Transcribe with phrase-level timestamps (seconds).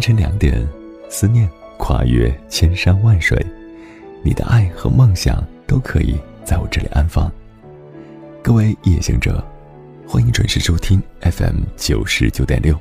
[0.00, 0.66] 凌晨两点，
[1.10, 3.38] 思念跨越千山万水，
[4.22, 7.30] 你的爱和梦想都可以在我这里安放。
[8.42, 9.44] 各位夜行者，
[10.08, 12.74] 欢迎准时收听 FM 九十九点六，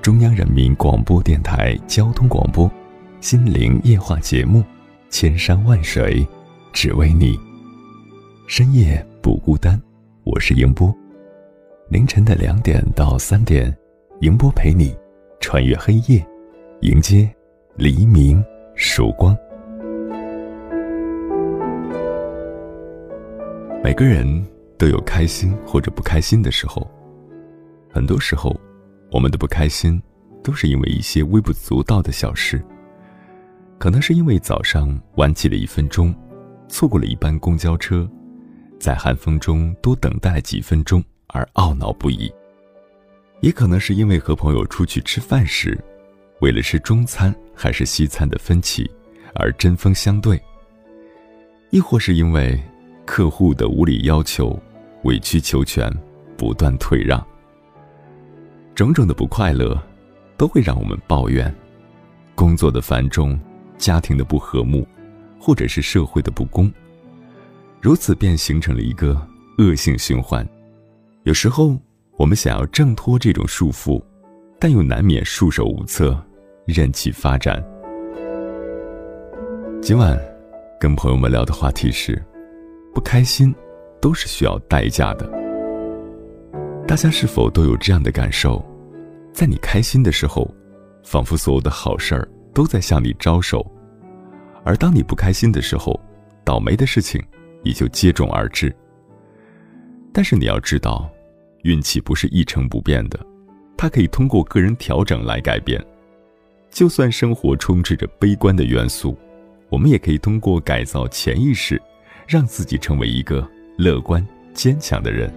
[0.00, 2.68] 中央人民广播电台交通广播
[3.20, 4.62] 《心灵夜话》节目，
[5.08, 6.24] 千山万水
[6.72, 7.36] 只为你，
[8.46, 9.76] 深夜不孤单。
[10.22, 10.96] 我是迎波，
[11.88, 13.76] 凌晨的两点到三点，
[14.20, 14.96] 迎波陪你
[15.40, 16.24] 穿越黑夜。
[16.82, 17.30] 迎接
[17.76, 18.42] 黎明
[18.74, 19.36] 曙光。
[23.84, 24.42] 每个人
[24.78, 26.90] 都有开心或者不开心的时候。
[27.92, 28.58] 很多时候，
[29.12, 30.02] 我们的不开心
[30.42, 32.62] 都是因为一些微不足道的小事。
[33.78, 36.14] 可能是因为早上晚起了一分钟，
[36.66, 38.08] 错过了一班公交车，
[38.78, 42.32] 在寒风中多等待几分钟而懊恼不已。
[43.40, 45.78] 也可能是因为和朋友出去吃饭时。
[46.40, 48.90] 为了吃中餐还是西餐的分歧
[49.34, 50.40] 而针锋相对，
[51.70, 52.60] 亦或是因为
[53.04, 54.58] 客户的无理要求，
[55.04, 55.92] 委曲求全，
[56.36, 57.24] 不断退让，
[58.74, 59.80] 种种的不快乐，
[60.36, 61.54] 都会让我们抱怨
[62.34, 63.38] 工作的繁重、
[63.76, 64.86] 家庭的不和睦，
[65.38, 66.72] 或者是社会的不公，
[67.80, 69.20] 如此便形成了一个
[69.58, 70.46] 恶性循环。
[71.24, 71.78] 有时候
[72.16, 74.02] 我们想要挣脱这种束缚，
[74.58, 76.18] 但又难免束手无策。
[76.70, 77.62] 任其发展。
[79.82, 80.18] 今晚
[80.78, 82.20] 跟朋友们聊的话题是：
[82.94, 83.54] 不开心
[84.00, 85.28] 都是需要代价的。
[86.86, 88.64] 大家是否都有这样的感受？
[89.32, 90.52] 在你开心的时候，
[91.04, 93.60] 仿佛所有的好事儿都在向你招手；
[94.64, 95.98] 而当你不开心的时候，
[96.44, 97.22] 倒霉的事情
[97.62, 98.74] 也就接踵而至。
[100.12, 101.08] 但是你要知道，
[101.62, 103.18] 运气不是一成不变的，
[103.76, 105.80] 它可以通过个人调整来改变。
[106.70, 109.16] 就算生活充斥着悲观的元素，
[109.68, 111.80] 我们也可以通过改造潜意识，
[112.26, 115.32] 让自己成为一个乐观坚强的人。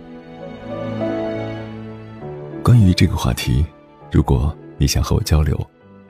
[2.63, 3.65] 关于这个话题，
[4.11, 5.59] 如果你想和我交流，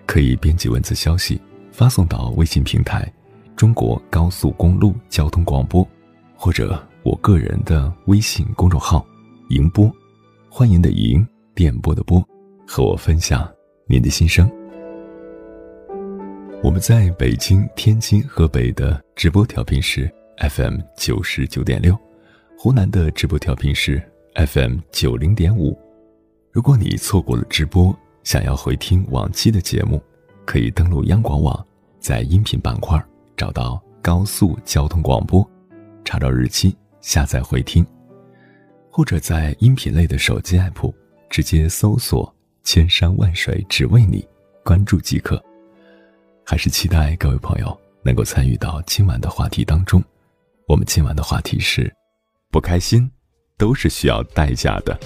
[0.06, 1.40] 可以编辑文字消息
[1.72, 3.12] 发送到微信平台
[3.56, 5.88] “中国高速公路交通广播”，
[6.36, 9.04] 或者我个人的微信公众号
[9.50, 9.92] “迎波”，
[10.48, 11.26] 欢迎的迎，
[11.56, 12.24] 电波的波，
[12.68, 13.50] 和我分享
[13.88, 14.48] 您的心声。
[16.64, 21.94] 我们在北京、天津、河北的直播调频是 FM 九十九点六，
[22.58, 24.02] 湖南的直播调频是
[24.36, 25.78] FM 九零点五。
[26.54, 27.94] 如果你错过了直播，
[28.24, 30.02] 想要回听往期的节目，
[30.46, 31.68] 可以登录央广网，
[32.00, 32.98] 在音频板块
[33.36, 35.46] 找到高速交通广播，
[36.06, 37.86] 查找日期下载回听，
[38.90, 40.94] 或者在音频类的手机 app
[41.30, 42.34] 直接搜索
[42.64, 44.26] “千山万水只为你”，
[44.64, 45.44] 关注即可。
[46.46, 50.04] 还是期待各位朋友能够参与到今晚的话题当中。
[50.68, 51.94] 我们今晚的话题是：
[52.52, 53.10] 不开心
[53.58, 54.98] 都是需要代价的。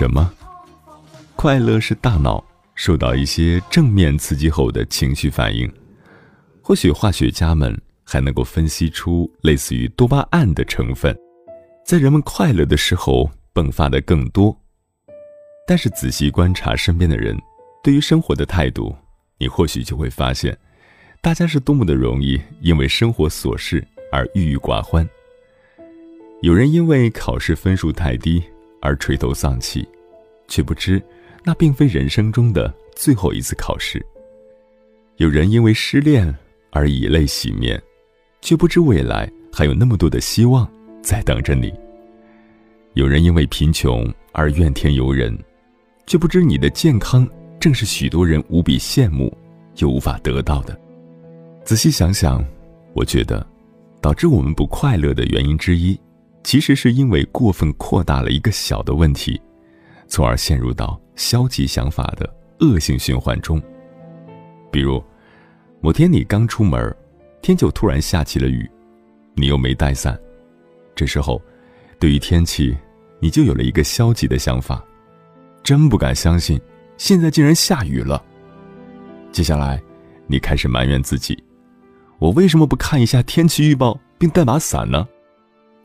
[0.00, 0.32] 什么？
[1.36, 2.42] 快乐是大脑
[2.74, 5.70] 受到一些正面刺激后的情绪反应。
[6.62, 11.14] 或许化学家们还能够分析出类似于多巴胺的成分，
[11.84, 14.58] 在人们快乐的时候迸发的更多。
[15.66, 17.38] 但是仔细观察身边的人
[17.84, 18.96] 对于生活的态度，
[19.36, 20.56] 你或许就会发现，
[21.20, 25.06] 大家是多么的容易因为生活琐事而郁郁寡欢。
[26.40, 28.42] 有人因为考试分数太低
[28.80, 29.86] 而垂头丧气，
[30.48, 31.02] 却不知
[31.44, 33.98] 那并非人生中的最后一次考试；
[35.16, 36.34] 有人因为失恋
[36.70, 37.80] 而以泪洗面，
[38.40, 40.70] 却不知未来还有那么多的希望
[41.02, 41.70] 在等着你；
[42.94, 45.38] 有人因为贫穷而怨天尤人，
[46.06, 47.28] 却不知你的健康
[47.58, 49.36] 正是许多人无比羡慕
[49.76, 50.78] 又无法得到的。
[51.64, 52.44] 仔细想想，
[52.94, 53.46] 我觉得，
[54.00, 55.98] 导致我们不快乐的原因之一。
[56.42, 59.40] 其实是因为过分扩大了一个小的问题，
[60.08, 62.28] 从而陷入到消极想法的
[62.60, 63.60] 恶性循环中。
[64.70, 65.02] 比如，
[65.80, 66.94] 某天你刚出门，
[67.42, 68.68] 天就突然下起了雨，
[69.34, 70.18] 你又没带伞，
[70.94, 71.40] 这时候，
[71.98, 72.76] 对于天气，
[73.20, 74.82] 你就有了一个消极的想法：
[75.62, 76.60] 真不敢相信，
[76.96, 78.22] 现在竟然下雨了。
[79.30, 79.80] 接下来，
[80.26, 81.42] 你开始埋怨自己：
[82.18, 85.06] 我为什么不看一下天气预报并带把伞呢？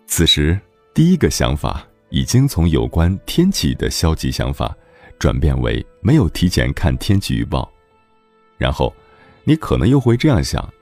[0.08, 0.58] 此时，
[0.94, 4.76] 第一个想法已经从有关天气的消极想法，
[5.20, 7.70] 转变为没有提前看天气预报。
[8.58, 8.94] 然后，
[9.44, 10.74] 你可能又会这样想：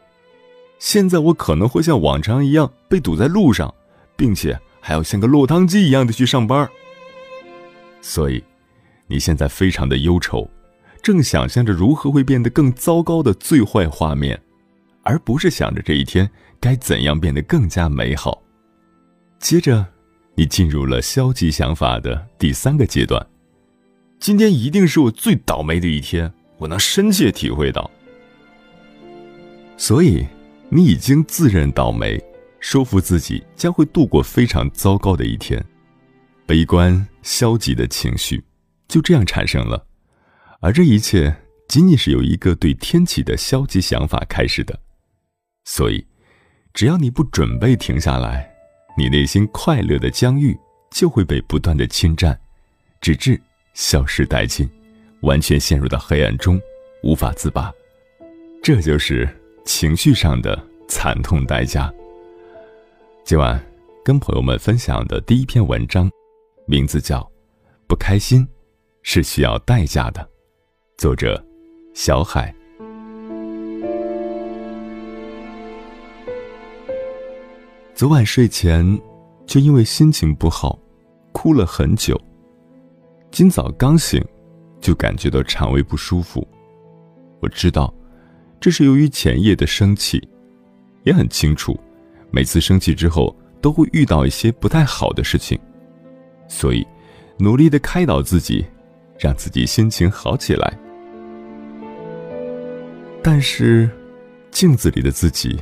[0.77, 3.74] 现在我可能会像往常一样被堵在路上，
[4.15, 6.70] 并且还要像个落汤鸡一样的去上班。
[8.01, 8.44] 所以，
[9.08, 10.48] 你现在非常的忧愁，
[11.01, 14.39] 正想象着如何会变得更糟糕的最坏画面，
[15.01, 18.44] 而不是想着这一天该怎样变得更加美好。
[19.44, 19.86] 接着，
[20.36, 23.28] 你进入了消极想法的第三个阶段。
[24.18, 27.92] 今天一定是我最倒霉的一天，我能深切体会到。
[29.76, 30.26] 所以，
[30.70, 32.18] 你已经自认倒霉，
[32.62, 35.62] 说服自己将会度过非常糟糕的一天。
[36.46, 38.42] 悲观、消极的情绪
[38.88, 39.86] 就这样产生了，
[40.62, 41.36] 而这一切
[41.68, 44.80] 仅仅是由一个对天气的消极想法开始的。
[45.66, 46.08] 所以，
[46.74, 48.53] 只要你不准备停下来。
[48.96, 50.58] 你内心快乐的疆域
[50.92, 52.40] 就会被不断的侵占，
[53.02, 53.42] 直至
[53.74, 54.70] 消失殆尽，
[55.22, 56.62] 完全陷入到黑暗中，
[57.02, 57.74] 无法自拔。
[58.62, 59.28] 这就是
[59.66, 61.92] 情绪上的惨痛代价。
[63.26, 63.60] 今晚
[64.06, 66.10] 跟朋友们分享的第一篇文章，
[66.68, 67.20] 名字叫
[67.88, 68.48] 《不开心
[69.02, 70.30] 是需要代价的。
[70.98, 71.44] 作者：
[71.94, 72.54] 小海。
[77.96, 79.00] 昨晚睡前
[79.46, 80.80] 就因为心情不好，
[81.32, 82.20] 哭了很久。
[83.30, 84.24] 今早刚醒，
[84.82, 86.46] 就感觉到肠胃不舒服。
[87.40, 87.94] 我知道，
[88.60, 90.20] 这是由于前夜的生气，
[91.04, 91.80] 也很清楚，
[92.32, 95.60] 每次生气之后都会遇到一些不太好的事情，
[96.48, 96.84] 所以
[97.38, 98.66] 努力的开导自己，
[99.20, 100.80] 让自己心情好起来。
[103.22, 103.88] 但是，
[104.50, 105.60] 镜子里的自己，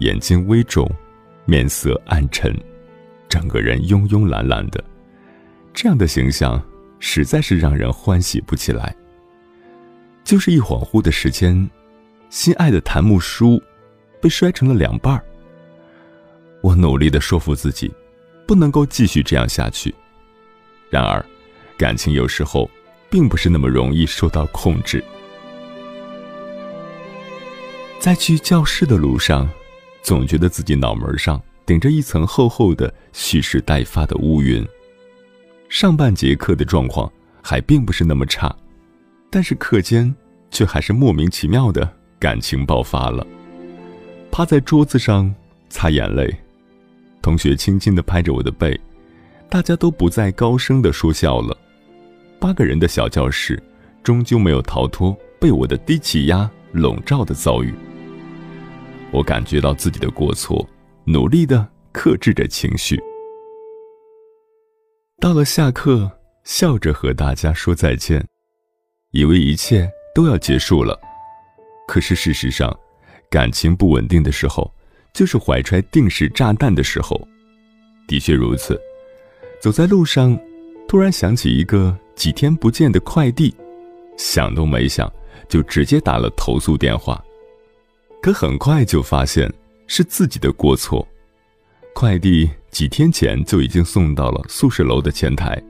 [0.00, 0.90] 眼睛微肿，
[1.44, 2.54] 面色暗沉，
[3.28, 4.82] 整个人慵慵懒懒的，
[5.72, 6.62] 这样的形象
[6.98, 8.94] 实在是让人欢喜不起来。
[10.22, 11.68] 就是一恍惚的时间，
[12.28, 13.60] 心爱的檀木书
[14.20, 15.24] 被摔成了两半儿。
[16.62, 17.90] 我努力的说服自己，
[18.46, 19.94] 不能够继续这样下去。
[20.90, 21.24] 然而，
[21.78, 22.70] 感情有时候
[23.08, 25.02] 并不是那么容易受到控制。
[27.98, 29.48] 在去教室的路上，
[30.02, 34.66] 总觉得自己脑门上顶着一层厚厚的蓄势待发的乌云。
[35.68, 37.10] 上半节课的状况
[37.42, 38.54] 还并不是那么差。
[39.32, 40.12] 但是课间，
[40.50, 41.88] 却还是莫名其妙的
[42.18, 43.24] 感情爆发了。
[44.32, 45.32] 趴在桌子上
[45.68, 46.34] 擦眼泪，
[47.22, 48.76] 同学轻轻的拍着我的背，
[49.48, 51.56] 大家都不再高声的说笑了。
[52.40, 53.62] 八个人的小教室，
[54.02, 57.72] 终究没有逃脱被我的低气压笼罩的遭遇。
[59.12, 60.64] 我感觉到自己的过错，
[61.04, 63.00] 努力的克制着情绪。
[65.20, 66.10] 到了下课，
[66.44, 68.24] 笑着和大家说再见。
[69.10, 70.98] 以为一切都要结束了，
[71.88, 72.74] 可是事实上，
[73.28, 74.72] 感情不稳定的时候，
[75.12, 77.20] 就是怀揣定时炸弹的时候。
[78.06, 78.80] 的确如此，
[79.60, 80.38] 走在路上，
[80.86, 83.52] 突然想起一个几天不见的快递，
[84.16, 85.12] 想都没想
[85.48, 87.20] 就直接打了投诉电话。
[88.22, 89.50] 可很快就发现
[89.86, 91.06] 是自己的过错，
[91.94, 95.60] 快递几天前就已经送到了宿舍楼的前台，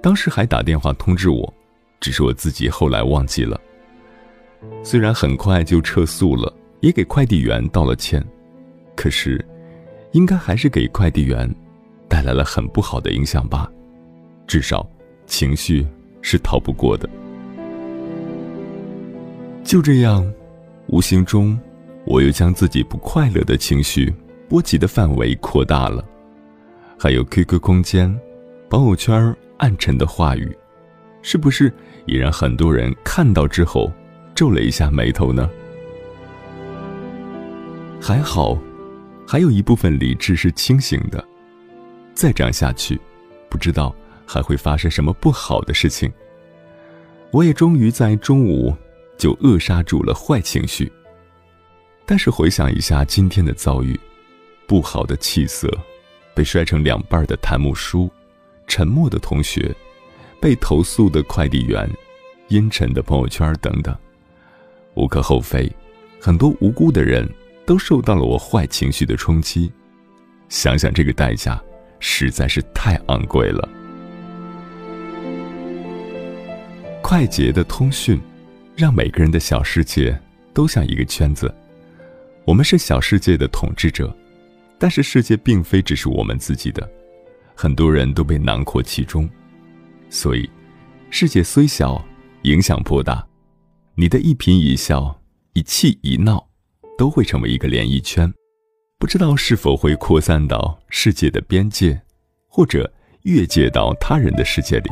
[0.00, 1.54] 当时还打电话通知我。
[2.00, 3.60] 只是我自己后来忘记了。
[4.82, 8.24] 虽然很快就撤诉了，也给快递员道了歉，
[8.96, 9.44] 可是，
[10.12, 11.54] 应该还是给快递员
[12.08, 13.70] 带来了很不好的影响吧。
[14.46, 14.88] 至少，
[15.26, 15.86] 情绪
[16.22, 17.06] 是逃不过的。
[19.62, 20.26] 就这样，
[20.86, 21.58] 无形中，
[22.06, 24.12] 我又将自己不快乐的情绪
[24.48, 26.04] 波及的范围扩大了。
[26.98, 28.14] 还有 QQ 空间、
[28.68, 30.56] 朋友圈暗沉的话语。
[31.22, 31.70] 是不是
[32.06, 33.92] 也让很多人看到之后
[34.34, 35.48] 皱了一下眉头呢？
[38.00, 38.56] 还好，
[39.26, 41.22] 还有一部分理智是清醒的。
[42.14, 42.98] 再这样下去，
[43.50, 43.94] 不知道
[44.26, 46.10] 还会发生什么不好的事情。
[47.30, 48.74] 我也终于在中午
[49.18, 50.90] 就扼杀住了坏情绪。
[52.10, 53.96] 但是回想一下今天的遭遇，
[54.66, 55.70] 不好的气色，
[56.34, 58.10] 被摔成两半的檀木书，
[58.66, 59.72] 沉默的同学。
[60.40, 61.88] 被投诉的快递员，
[62.48, 63.96] 阴沉的朋友圈等等，
[64.94, 65.70] 无可厚非，
[66.20, 67.32] 很多无辜的人
[67.64, 69.70] 都受到了我坏情绪的冲击。
[70.48, 71.62] 想想这个代价，
[72.00, 73.68] 实在是太昂贵了。
[77.00, 78.20] 快捷的通讯，
[78.74, 80.20] 让每个人的小世界
[80.52, 81.54] 都像一个圈子。
[82.50, 84.12] 我们是小世界的统治者，
[84.76, 86.90] 但是世界并非只是我们自己的，
[87.54, 89.30] 很多人都被囊括其中。
[90.08, 90.50] 所以，
[91.10, 92.04] 世界虽小，
[92.42, 93.24] 影响颇大。
[93.94, 95.16] 你的一颦一笑、
[95.52, 96.44] 一气一闹，
[96.98, 98.34] 都会成为一个涟漪圈，
[98.98, 102.02] 不知道是否会扩散到世界的边界，
[102.48, 102.92] 或者
[103.22, 104.90] 越界到他人的世界里。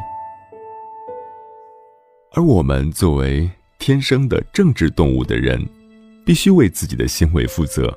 [2.35, 3.51] 而我们作为
[3.81, 5.69] 天生的政治动物的人，
[6.29, 7.91] 必须为自己的行为负责，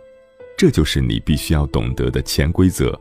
[0.58, 2.98] 这就是你必须要懂得的潜规则。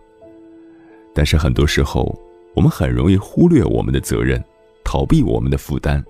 [1.14, 2.20] 但是很多时候，
[2.52, 4.44] 我们很容易忽略我们的责任，
[4.82, 6.04] 逃避我们的负担。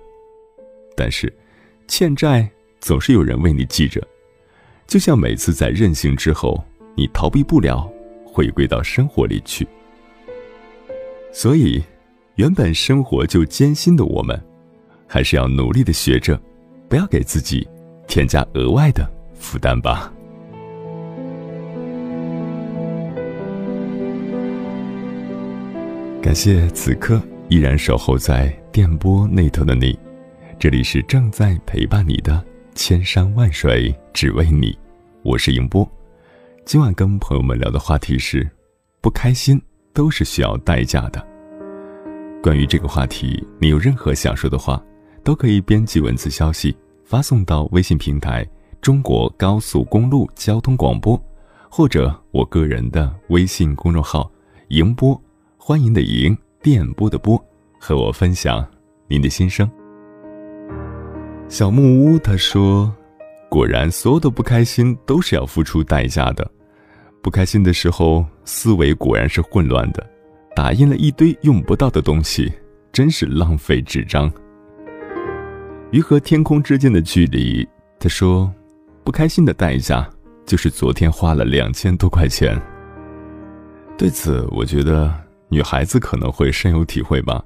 [0.97, 1.31] 但是，
[1.87, 2.49] 欠债
[2.79, 4.01] 总是有人为你记着，
[4.87, 6.59] 就像每次在任性之后，
[6.95, 7.87] 你逃避不了，
[8.25, 9.67] 回归到生活里去。
[11.31, 11.79] 所以，
[12.37, 14.43] 原本生活就艰辛的我们，
[15.07, 16.41] 还是要努力的学着，
[16.89, 17.69] 不要给自己
[18.11, 20.11] 添加额外的负担吧。
[26.21, 29.97] 感谢此刻依然守候在电波那头的你，
[30.59, 32.43] 这里是正在陪伴你的
[32.75, 34.77] 千山万水只为你，
[35.23, 35.89] 我是迎波。
[36.65, 38.45] 今晚跟朋友们聊的话题是：
[38.99, 39.59] 不开心
[39.93, 41.25] 都是需要代价的。
[42.43, 44.83] 关于这个话题，你有任何想说的话，
[45.23, 46.75] 都可以编辑文字消息
[47.11, 48.47] 发送到微信平台
[48.79, 51.21] “中国高速公路交通广播”，
[51.69, 54.31] 或者我个人的微信公众号
[54.71, 55.21] “迎波”，
[55.59, 57.37] 欢迎的迎，电波的波，
[57.77, 58.65] 和我分享
[59.09, 59.69] 您的心声。
[61.49, 62.89] 小木屋他说
[63.51, 66.49] ：“果然，所有的不开心都是要付出代价的。
[67.21, 70.09] 不开心的时候，思维果然是混乱的，
[70.55, 72.49] 打印了一堆用不到的东西，
[72.93, 74.31] 真是浪费纸张。”
[75.91, 77.67] 鱼和天空之间的距离，
[77.99, 78.51] 他说
[79.03, 80.09] ：“不开心的代价
[80.45, 82.59] 就是昨天花了两千多块钱。”
[83.97, 85.13] 对此，我觉得
[85.49, 87.43] 女孩子可能会深有体会吧。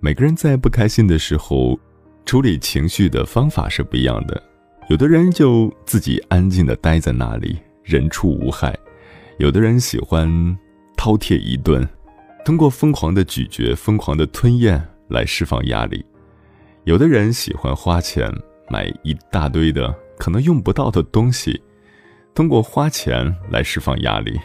[0.00, 1.78] 每个人在不开心的时候。
[2.24, 4.40] 处理情绪的方法是不一样的，
[4.88, 8.72] 有的人就自己安静的待在那里，人畜无害；
[9.38, 10.28] 有的人喜欢
[10.96, 11.86] 饕餮一顿，
[12.44, 15.98] 通过疯狂的咀嚼、疯狂的吞咽来释放压力；
[16.84, 18.28] 有的人喜欢花钱
[18.68, 21.62] 买一大堆的可能用不到的东西，
[22.34, 24.38] 通过花钱来释放压力。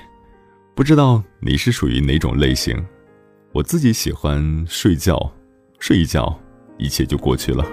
[0.75, 2.77] 不知道你是属于哪种类型？
[3.53, 5.31] 我自己喜欢睡觉，
[5.79, 6.37] 睡一觉。
[6.77, 7.65] 一切就过去了。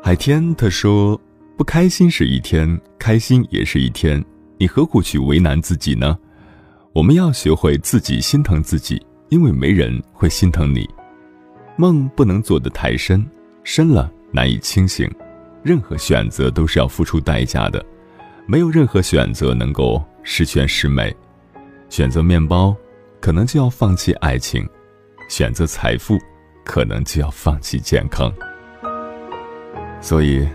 [0.00, 1.20] 海天他说
[1.58, 4.24] ：“不开心是一天，开心也是一天，
[4.58, 6.16] 你何苦去为难自己呢？
[6.92, 10.88] 我们要学会自己心疼自己，因为没人会心疼你。
[11.76, 13.24] 梦不能做得太深，
[13.62, 15.10] 深了难以清醒。
[15.62, 17.84] 任何选择都是要付出代价的，
[18.46, 21.14] 没有任何选择能够十全十美。
[21.88, 22.74] 选择面包，
[23.20, 24.64] 可能就要放弃爱情；
[25.28, 26.18] 选择财富。”
[26.66, 28.32] 可能就要放弃健康，
[30.00, 30.48] 所以，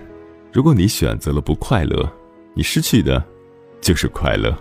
[0.51, 2.11] 如果你选择了不快乐，
[2.55, 3.23] 你失去的，
[3.79, 4.51] 就是快乐。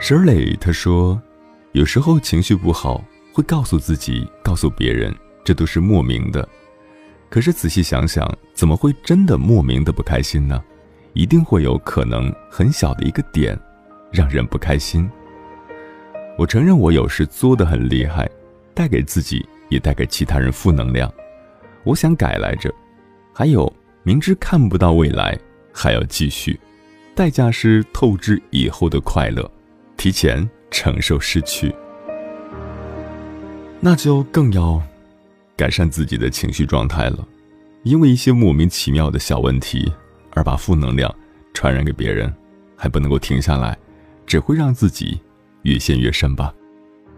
[0.00, 1.20] Shirley 他说，
[1.72, 6.46] 有时候情绪不好，会告诉自己，告诉别人，这都是莫名的。
[7.30, 10.62] 可是仔细想想，怎么会真的莫名的不开心呢？
[11.14, 13.58] 一定会有可能很小的一个点，
[14.10, 15.10] 让人不开心。
[16.38, 18.30] 我承认，我有时作的很厉害。
[18.74, 21.12] 带给自己，也带给其他人负能量。
[21.84, 22.74] 我想改来着，
[23.34, 23.70] 还有
[24.02, 25.38] 明知看不到未来，
[25.74, 26.58] 还要继续，
[27.14, 29.50] 代价是透支以后的快乐，
[29.98, 31.70] 提前承受失去。
[33.84, 34.80] 那就更要
[35.56, 37.26] 改善自己的情绪状态了，
[37.82, 39.92] 因为一些莫名其妙的小问题
[40.34, 41.12] 而把负能量
[41.52, 42.32] 传染给别人，
[42.76, 43.76] 还不能够停下来，
[44.24, 45.20] 只会让自己
[45.62, 46.54] 越陷越深吧。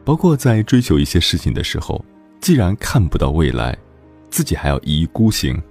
[0.07, 2.03] 包括在追求一些事情的时候，
[2.41, 3.77] 既然看不到未来，
[4.31, 5.63] 自己还要一意孤行，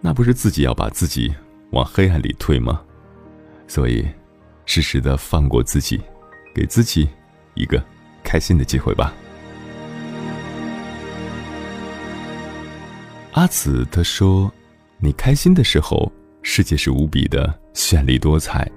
[0.00, 1.34] 那不是自己要把自己
[1.72, 2.80] 往黑暗里推吗？
[3.66, 4.06] 所以，
[4.66, 6.00] 适时的放过自己，
[6.54, 7.08] 给自己
[7.54, 7.82] 一个
[8.22, 9.12] 开心的机会吧。
[13.38, 14.52] 阿紫他说
[14.98, 16.10] ：“你开心的时候，
[16.42, 18.68] 世界是无比的绚丽多彩，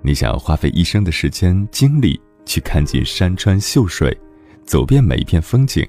[0.00, 4.16] 你想要花费一生的时间精力。”去看尽山川秀水，
[4.64, 5.84] 走遍每一片风景。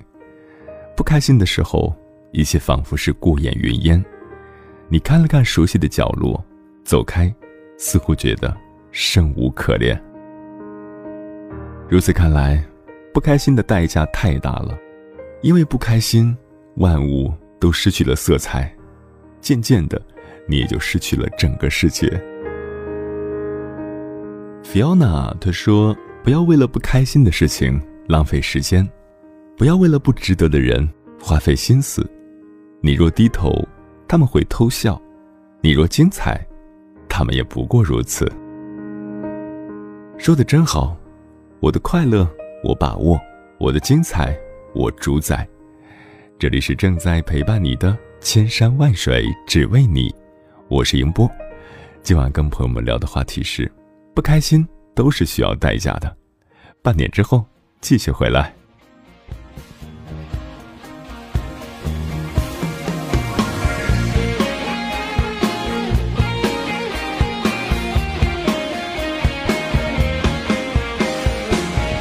[0.98, 1.96] 不开心的时候，
[2.32, 4.04] 一切仿佛是过眼云烟。
[4.90, 6.44] 你看了看熟悉的角落，
[6.84, 7.32] 走开，
[7.78, 8.56] 似乎觉得
[8.92, 10.00] 生无可恋。
[11.88, 12.64] 如此看来，
[13.14, 14.76] 不开心的代价太大了，
[15.44, 16.36] 因为不开心，
[16.78, 18.76] 万物都失去了色彩，
[19.40, 20.02] 渐渐的，
[20.50, 22.10] 你也就失去了整个世界。
[24.64, 25.96] Fiona，他说。
[26.24, 28.88] 不要为了不开心的事情浪费时间，
[29.58, 30.88] 不要为了不值得的人
[31.20, 32.08] 花费心思。
[32.80, 33.68] 你若低头，
[34.08, 35.02] 他们会偷笑；
[35.62, 36.40] 你若精彩，
[37.10, 38.32] 他们也不过如此。
[40.16, 40.96] 说的真好，
[41.60, 42.30] 我的快乐
[42.64, 43.20] 我把握，
[43.58, 44.38] 我的精彩
[44.76, 45.50] 我主宰。
[46.42, 50.12] 这里是正在陪伴你的千山万水只为你，
[50.70, 51.30] 我是迎波。
[52.02, 53.72] 今晚跟朋友们聊的话题是
[54.16, 54.68] 不开心。
[54.96, 56.18] 都是需要代价的。
[56.82, 57.46] 半点之后
[57.80, 58.52] 继续回来。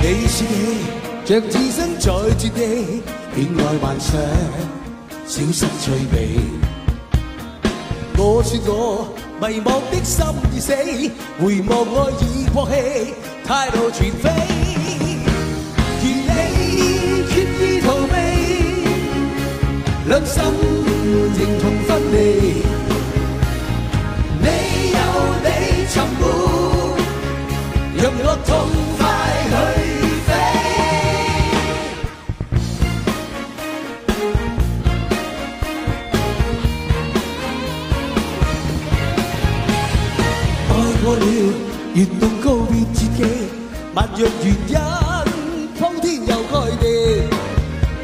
[0.00, 3.02] 你是你，着置身在绝地，
[3.40, 4.20] 恋爱幻想，
[5.26, 6.14] 消失趣味。
[8.18, 8.72] 我说我。
[9.40, 10.22] 迷惘的心
[10.52, 10.74] 已死，
[11.42, 12.74] 回望爱已过气，
[13.46, 14.28] 态度全非。
[16.02, 16.28] 而你
[17.30, 18.14] 决意逃避，
[20.06, 20.36] 两心
[21.32, 22.14] 形同分离。
[24.42, 24.46] 你
[24.92, 24.98] 有
[25.40, 25.48] 你
[25.88, 26.22] 沉闷，
[27.96, 28.50] 让我痛
[42.00, 43.18] 願弄告別節期，
[43.94, 44.74] 萬樣原因，
[45.78, 46.86] 鋪天又蓋地，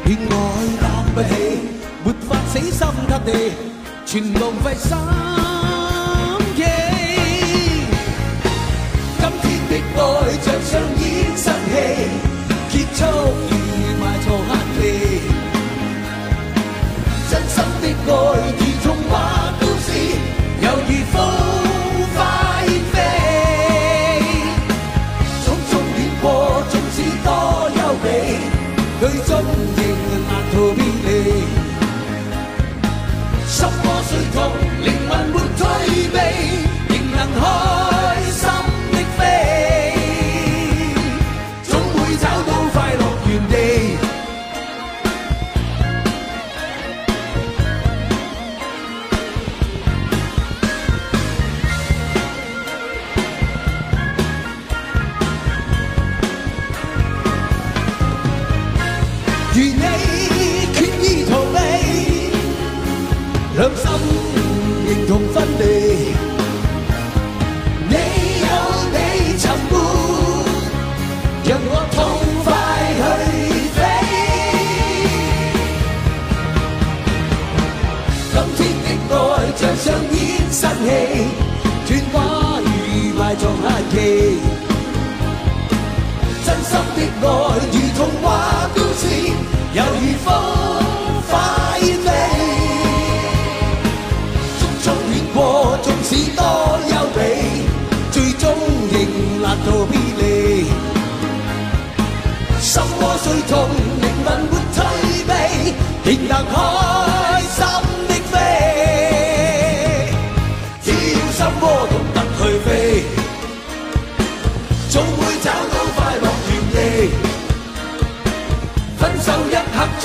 [0.05, 0.35] 戀愛
[0.83, 1.33] 擔不起，
[2.05, 3.31] 沒法死心塌地，
[4.05, 4.95] 全浪費心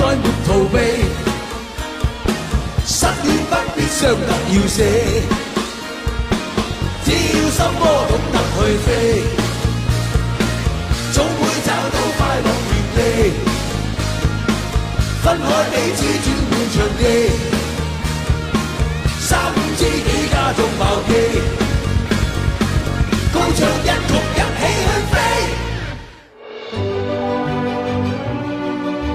[0.02, 0.76] 再没逃避，
[2.84, 4.82] 失恋不必傷得要死。
[7.04, 7.14] 只要
[7.50, 8.88] 心窩懂得去飞，
[11.12, 12.98] 总会找到快乐原地。
[15.22, 17.00] 分开彼此轉換場地，
[19.20, 21.10] 三五知己加種矛技。
[23.32, 24.10] 高唱一曲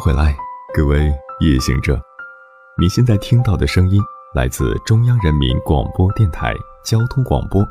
[0.00, 0.34] 回来，
[0.72, 2.00] 各位夜行者。
[2.78, 4.00] 您现在听到的声音
[4.34, 7.60] 来自中央人民广播电台交通广播《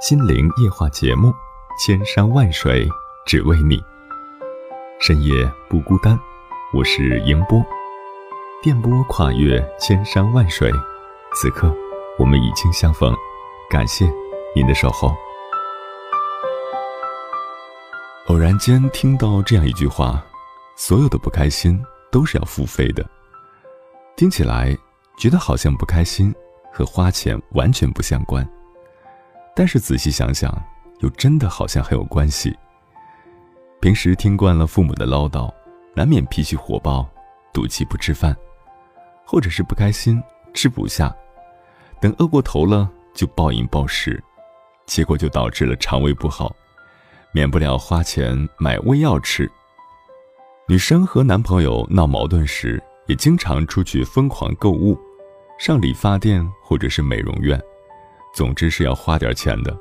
[0.00, 1.28] 心灵夜话》节目
[1.78, 2.88] 《千山万水
[3.24, 3.76] 只为你》，
[4.98, 6.18] 深夜不孤单。
[6.74, 7.64] 我是迎波，
[8.64, 10.72] 电波跨越千山万水，
[11.34, 11.72] 此刻
[12.18, 13.14] 我们已经相逢，
[13.70, 14.12] 感谢
[14.56, 15.14] 您的守候。
[18.26, 20.20] 偶然间听到这样一句话。
[20.80, 21.78] 所有的不开心
[22.10, 23.06] 都是要付费的，
[24.16, 24.74] 听起来
[25.18, 26.34] 觉得好像不开心
[26.72, 28.48] 和花钱完全不相关，
[29.54, 30.50] 但是仔细想想，
[31.00, 32.56] 又真的好像很有关系。
[33.78, 35.52] 平时听惯了父母的唠叨，
[35.94, 37.06] 难免脾气火爆，
[37.52, 38.34] 赌气不吃饭，
[39.26, 40.18] 或者是不开心
[40.54, 41.14] 吃不下，
[42.00, 44.18] 等饿过头了就暴饮暴食，
[44.86, 46.56] 结果就导致了肠胃不好，
[47.32, 49.46] 免不了花钱买胃药吃。
[50.70, 54.96] 女生和男朋友闹矛盾时，也经常出去疯狂购物，
[55.58, 57.60] 上理发店或者是美容院，
[58.32, 59.76] 总之是要花点钱的。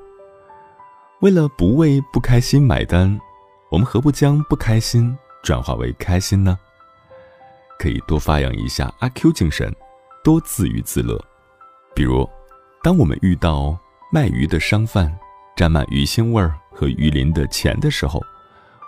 [1.22, 3.20] 为了不为不开心买单，
[3.70, 6.58] 我们何不将不开心转化为开心呢？
[7.78, 9.72] 可以多发扬一下阿 Q 精神，
[10.24, 11.24] 多自娱自乐。
[11.94, 12.28] 比如，
[12.82, 13.78] 当我们遇到
[14.12, 15.16] 卖鱼的商贩，
[15.56, 18.20] 沾满鱼腥味儿和鱼鳞的钱的时候，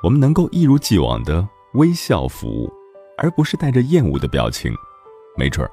[0.02, 1.48] 我们能够一如既往的。
[1.74, 2.72] 微笑服务，
[3.18, 4.74] 而不是带着厌恶的表情。
[5.38, 5.72] 没准儿，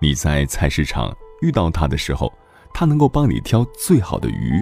[0.00, 2.32] 你在菜市场遇到他的时候，
[2.74, 4.60] 他能够帮你挑最好的鱼。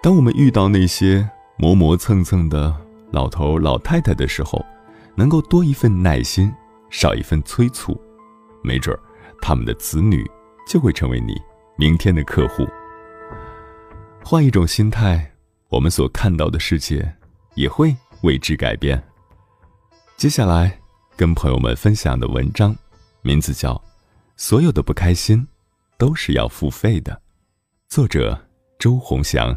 [0.00, 2.74] 当我们遇到那些磨磨蹭蹭的
[3.10, 4.64] 老头老太太的时候，
[5.14, 6.52] 能够多一份耐心，
[6.88, 8.00] 少一份催促，
[8.62, 8.98] 没准儿
[9.40, 10.24] 他们的子女
[10.66, 11.34] 就会成为你
[11.76, 12.64] 明天的客户。
[14.24, 15.32] 换一种心态，
[15.68, 17.12] 我们所看到的世界
[17.56, 19.02] 也会为之改变。
[20.22, 20.78] 接下来，
[21.16, 22.76] 跟朋友们分享的文章，
[23.22, 23.74] 名字叫
[24.36, 25.44] 《所有的不开心
[25.98, 27.12] 都是要付费的》，
[27.88, 28.40] 作者
[28.78, 29.48] 周鸿祥。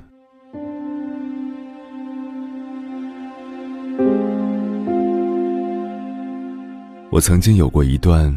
[7.12, 8.36] 我曾经有过一段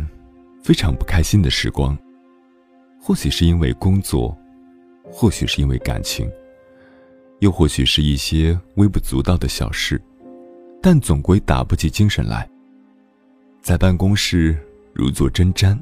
[0.62, 1.96] 非常不开心的时光，
[3.00, 4.36] 或许是因为工作，
[5.02, 6.30] 或许是因为感情，
[7.38, 9.98] 又或许是一些微不足道的小事，
[10.80, 12.48] 但总归打不起精神来。
[13.60, 14.56] 在办公室
[14.92, 15.78] 如坐针毡，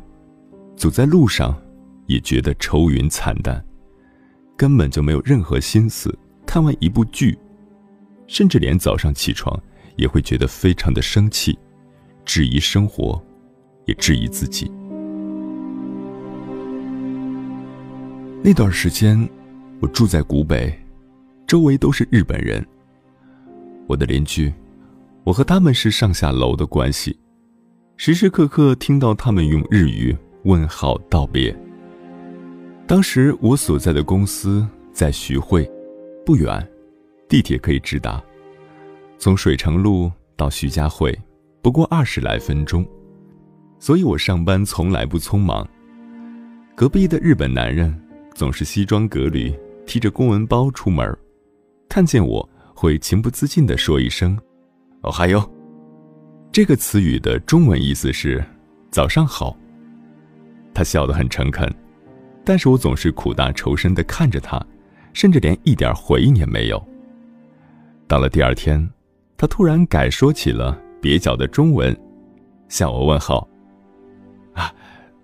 [0.76, 1.56] 走在路上
[2.06, 3.64] 也觉得愁云惨淡，
[4.56, 7.38] 根本就没有任何心思看完一部剧，
[8.26, 9.60] 甚至连早上起床
[9.96, 11.56] 也会觉得非常的生气。
[12.24, 13.22] 质疑生活，
[13.84, 14.68] 也质疑自己。
[18.42, 19.28] 那段时间，
[19.80, 20.76] 我住在古北，
[21.46, 22.66] 周围都是日本人。
[23.86, 24.52] 我的邻居，
[25.26, 27.18] 我和他们是上下楼的关系，
[27.96, 31.52] 时时刻刻听到他们用日语问好道别。
[32.86, 35.68] 当时我所在的公司在徐汇，
[36.24, 36.64] 不远，
[37.28, 38.22] 地铁可以直达，
[39.18, 41.12] 从水城路到徐家汇。
[41.60, 42.86] 不过二十来分钟，
[43.80, 45.68] 所以我上班从来不匆忙。
[46.76, 47.92] 隔壁的日本男人
[48.32, 49.52] 总是西装革履，
[49.86, 51.18] 提着公文包出门，
[51.88, 54.38] 看见我会情不自禁地说一声
[55.06, 55.50] “哦嗨哟”。
[56.52, 58.44] 这个词语的中文意思是
[58.90, 59.56] “早上好”。
[60.74, 61.72] 他笑得很诚恳，
[62.44, 64.60] 但是我总是苦大仇深地看着他，
[65.12, 66.82] 甚至连一点回应也没有。
[68.06, 68.86] 到了第二天，
[69.36, 70.78] 他突然改说起了。
[71.02, 71.96] 蹩脚的中文，
[72.68, 73.46] 向我问好。
[74.54, 74.74] 啊，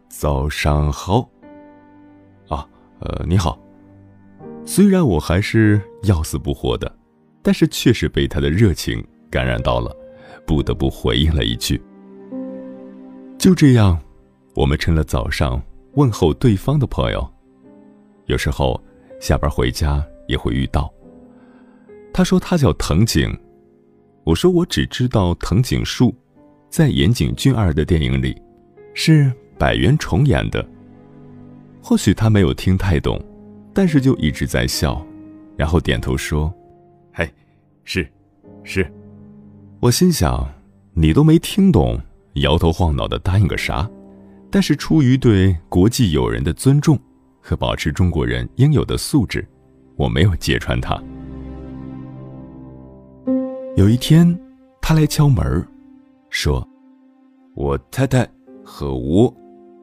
[0.08, 1.28] 早上好。
[2.48, 2.64] 啊，
[3.00, 3.58] 呃，你好。
[4.64, 6.94] 虽然我还是要死不活的，
[7.42, 9.96] 但是确实被他的热情感染到了，
[10.46, 11.80] 不得不回应了一句。
[13.38, 13.98] 就这样，
[14.54, 15.60] 我们成了早上
[15.94, 17.26] 问候对方的朋友。
[18.26, 18.78] 有时候
[19.20, 20.92] 下班回家也会遇到。
[22.12, 23.34] 他说他叫藤井。
[24.24, 26.14] 我说我只知道藤井树，
[26.68, 28.40] 在岩井俊二的电影里，
[28.94, 30.64] 是百元重演的。
[31.82, 33.20] 或许他没有听太懂，
[33.74, 35.04] 但是就一直在笑，
[35.56, 36.52] 然后点头说
[37.12, 37.28] ：“嘿，
[37.82, 38.06] 是，
[38.62, 38.86] 是。”
[39.82, 40.48] 我心想，
[40.94, 42.00] 你都没听懂，
[42.34, 43.90] 摇头晃脑的答应个啥？
[44.48, 46.96] 但是出于对国际友人的尊重
[47.40, 49.44] 和保持中国人应有的素质，
[49.96, 51.02] 我没有揭穿他。
[53.74, 54.38] 有一天，
[54.80, 55.66] 他来敲门，
[56.30, 56.64] 说
[57.56, 58.24] ：“我太太
[58.64, 59.34] 和我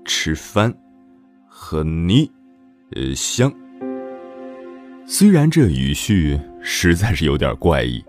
[0.05, 0.73] 吃饭，
[1.45, 2.31] 和你，
[2.95, 3.51] 呃，香。”
[5.05, 8.01] 虽然这语序实在是有点怪异，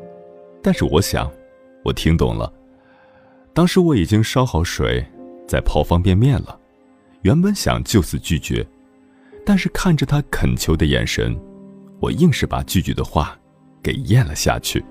[0.62, 1.28] 但是我想，
[1.84, 2.52] 我听懂了。
[3.52, 5.04] 当时我已经烧好水，
[5.46, 6.58] 在泡方便面了，
[7.22, 8.66] 原本想就此拒绝，
[9.44, 11.38] 但是看着他恳求的眼神，
[11.98, 13.38] 我硬是把拒绝的话
[13.82, 14.84] 给咽了下去。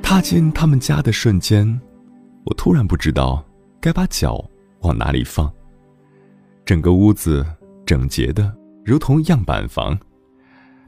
[0.00, 1.80] 踏进他们家的瞬间，
[2.44, 3.44] 我突然不知道
[3.80, 4.42] 该把脚
[4.80, 5.52] 往哪里放。
[6.64, 7.44] 整个屋子
[7.84, 8.54] 整洁的
[8.84, 9.98] 如同样板房，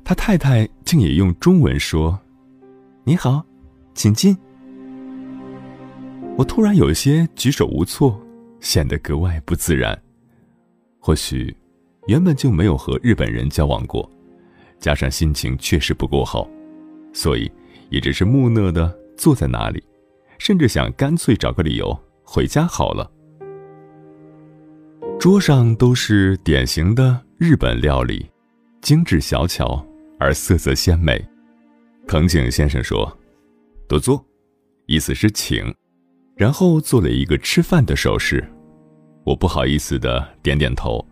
[0.05, 2.19] 他太太竟也用中文说
[3.05, 3.45] ：“你好，
[4.01, 4.35] 请进。”
[6.39, 8.19] 我突然有些举手无措，
[8.61, 10.01] 显得格外不自然。
[10.99, 11.55] 或许
[12.07, 14.11] 原本就没有和日本人交往过，
[14.79, 16.49] 加上心情确实不够好，
[17.13, 17.51] 所以
[17.91, 18.99] 也只是木讷的。
[19.19, 19.85] 坐在那里，
[20.39, 23.13] 甚至想干脆找个理由回家好了。
[25.19, 28.27] 桌上都是典型的日本料理，
[28.81, 29.87] 精致小巧
[30.19, 31.23] 而色泽鲜美。
[32.09, 33.15] 藤井先生说
[33.91, 34.25] ：“多坐。”
[34.87, 35.75] 意思是请，
[36.37, 38.49] 然后做了一个吃饭的手势。
[39.25, 41.07] 我不好意思的点点头，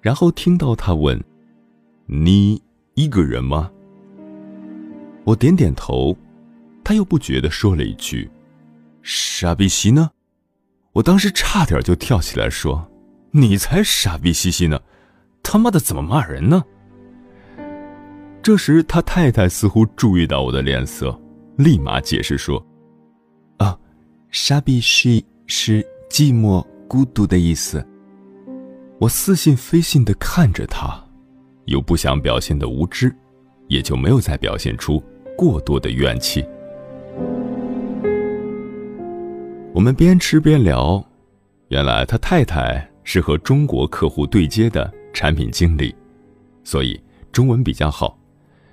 [0.00, 1.22] 然后听到他问
[2.06, 2.62] ：“你
[2.94, 3.70] 一个人吗？”
[5.24, 6.16] 我点点头。
[6.82, 8.30] 他又不觉得说了一句
[9.02, 10.10] ：“傻逼西呢？”
[10.94, 12.88] 我当时差点就跳起来说
[13.32, 14.80] ：“你才傻逼兮兮呢！
[15.42, 16.64] 他妈的怎么骂人呢？”
[18.40, 21.20] 这时他太太似乎注意到我的脸色，
[21.56, 22.64] 立马解释说
[23.58, 23.78] ：“啊，
[24.30, 27.84] 傻逼兮是寂寞孤独的意思。”
[29.00, 31.02] 我似信非信的看着他，
[31.66, 33.14] 又不想表现的无知，
[33.68, 35.02] 也就没有再表现出
[35.36, 36.42] 过多的怨气。
[39.74, 41.04] 我们边吃边聊，
[41.68, 45.94] 原来他太太是和中国客户对接的产品经理，
[46.64, 46.98] 所以
[47.30, 48.18] 中文比较好。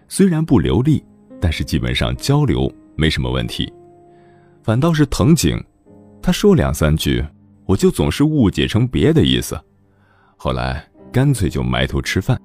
[0.08, 1.04] 虽然不流利，
[1.44, 3.70] 但是基本上交流没什么问题。
[4.64, 5.62] 反倒是藤井，
[6.22, 7.22] 他说两三句，
[7.66, 9.60] 我就总是误解成别的意思。
[10.38, 12.42] 后来干脆就埋头吃饭。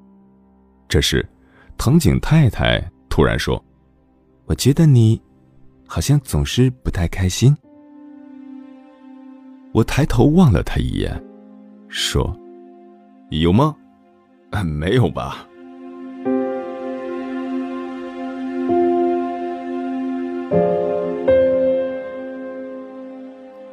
[0.89, 1.25] 这时，
[1.77, 3.65] 藤井太太突然说
[4.47, 5.23] ：“我觉得你，
[5.87, 7.57] 好像总是不太开心。”
[9.73, 11.25] 我抬头望了他一眼，
[11.87, 12.37] 说
[13.31, 13.77] ：“有吗？
[14.65, 15.48] 没有吧。”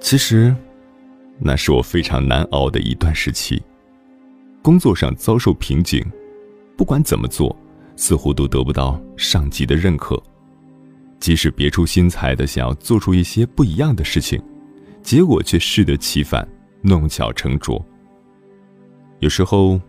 [0.06, 0.56] 其实，
[1.40, 3.60] 那是我非常难熬的一段时期。
[4.62, 6.06] 工作上遭受瓶颈，
[6.78, 7.58] 不管怎么做，
[7.96, 10.22] 似乎都得不到上级的认可。
[11.20, 14.40] 即使别出心裁的想要做出一些不一样的事情，
[15.02, 16.48] 结果却适得其反，
[16.84, 17.84] 弄巧成拙。
[19.22, 19.82] 有时候，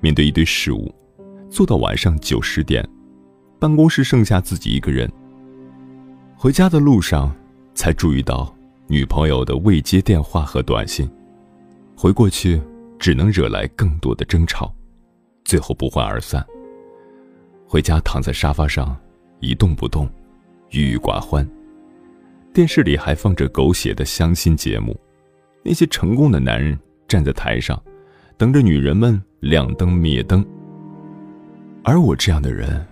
[0.00, 0.92] 面对一堆事务，
[1.48, 2.84] 做到晚上九十点，
[3.60, 5.08] 办公室剩下自己一个人。
[6.34, 7.32] 回家的路上，
[7.72, 8.52] 才注意到
[8.90, 11.08] 女朋友的未接电话和短信，
[11.96, 12.60] 回过去。
[12.98, 14.70] 只能惹来更多的争吵，
[15.42, 16.46] 最后不欢而散。
[17.66, 18.94] 回家躺在沙发上
[19.38, 20.06] 一动不动，
[20.68, 21.48] 郁郁寡欢。
[22.52, 24.94] 电视里还放着狗血的相亲节目，
[25.64, 27.82] 那些成功的男人站在台上，
[28.36, 30.44] 等着女人们亮灯灭灯。
[31.82, 32.86] 而我这样的人，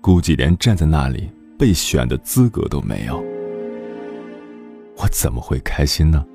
[0.00, 3.22] 估计连站在那里被选的资格都没有。
[5.02, 6.26] 我怎么会开心呢？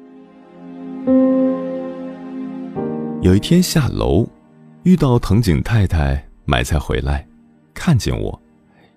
[3.22, 4.28] 有一天下楼，
[4.84, 7.28] 遇到藤井太太买菜回来，
[7.76, 8.42] 看见我，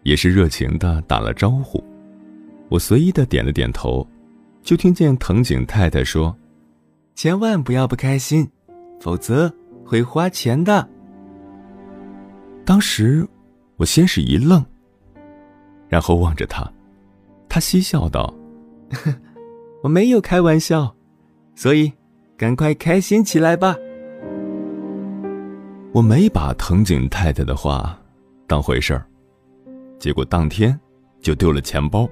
[0.04, 1.84] 也是热情的打了招呼。
[2.70, 4.06] 我随意的点了点头，
[4.62, 6.34] 就听见藤井太太说
[7.14, 8.48] ：“千万不要不开心，
[9.00, 9.52] 否则
[9.84, 10.88] 会花钱的。”
[12.64, 13.26] 当时
[13.76, 14.64] 我先是一愣，
[15.90, 16.70] 然后望着他，
[17.50, 18.32] 他嬉笑道
[18.92, 19.14] ：“呵
[19.82, 20.94] 我没有开玩笑，
[21.54, 21.92] 所以
[22.36, 23.76] 赶快开心起来吧。”
[25.92, 27.98] 我没把藤井太太的话
[28.46, 29.04] 当回事儿，
[29.98, 30.78] 结果当天
[31.20, 32.08] 就丢了钱包。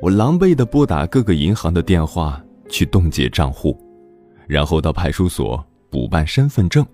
[0.00, 3.78] 我狼狈的拨打各个银行的电话去冻结账户，
[4.46, 6.84] 然后到派出所补办身份证。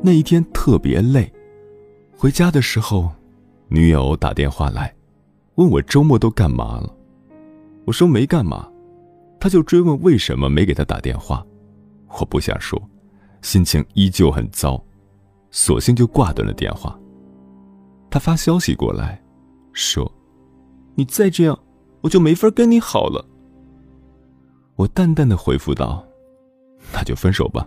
[0.00, 1.30] 那一天特别累，
[2.16, 3.10] 回家的时候，
[3.68, 4.92] 女友打电话来，
[5.56, 6.92] 问我周末都干嘛了。
[7.84, 8.68] 我说没干嘛，
[9.40, 11.44] 他就追问为什么没给他打电话。
[12.18, 12.80] 我不想说。
[13.42, 14.80] 心情依旧很糟，
[15.50, 16.96] 索性就挂断了电话。
[18.08, 19.20] 他发消息过来，
[19.72, 20.08] 说
[20.94, 21.58] ：“你再这样，
[22.02, 23.26] 我就没法跟你好了。”
[24.78, 26.06] 我淡淡的回复道
[26.94, 27.66] ：“那就分手吧。”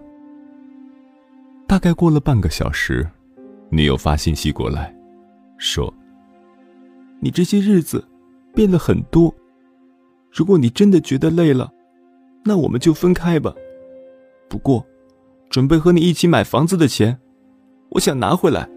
[1.68, 3.06] 大概过了半个小时，
[3.70, 4.96] 女友发信息过来，
[5.58, 5.94] 说
[7.20, 8.02] ：“你这些日子
[8.54, 9.36] 变了很多，
[10.36, 11.72] 如果你真的觉得累了，
[12.44, 13.54] 那我们就分开吧。
[14.50, 14.86] 不过。”
[15.48, 17.18] 准备和你一起买房子的钱，
[17.92, 18.68] 我想拿回来。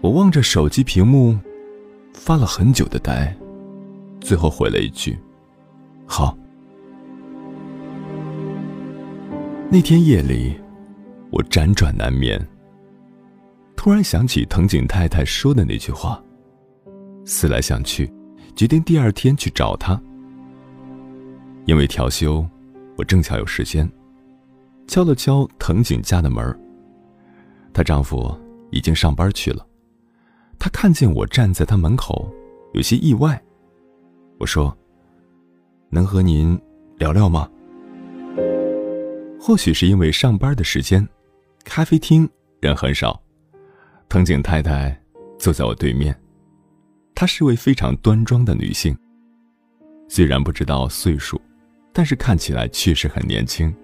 [0.00, 1.36] 我望着手机屏幕，
[2.12, 3.34] 发了很久的呆，
[4.20, 5.18] 最后回了一句
[6.06, 6.36] ：“好。”
[9.72, 10.54] 那天夜里，
[11.30, 12.40] 我辗转难眠。
[13.74, 16.22] 突然想起藤井太太说的那句话，
[17.24, 18.08] 思来想去，
[18.56, 20.00] 决定第二天去找她。
[21.66, 22.44] 因为调休，
[22.96, 23.88] 我正巧有时间。
[24.88, 26.58] 敲了敲藤井家的门
[27.72, 28.34] 她丈夫
[28.70, 29.66] 已经上班去了。
[30.58, 32.32] 她看见我站在她门口，
[32.72, 33.40] 有些意外。
[34.38, 34.76] 我说
[35.90, 36.58] ：“能和您
[36.98, 37.50] 聊聊吗？”
[39.40, 41.06] 或许是因为上班的时间，
[41.64, 42.28] 咖啡厅
[42.60, 43.20] 人很少。
[44.08, 44.96] 藤井太太
[45.38, 46.16] 坐在我对面，
[47.16, 48.94] 她是位非常端庄的女性。
[50.06, 51.40] 虽然不知道岁数，
[51.90, 53.74] 但是看起来确实很年轻。